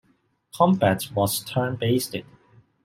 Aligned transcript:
Combat 0.55 1.11
was 1.13 1.43
turn-based. 1.43 2.15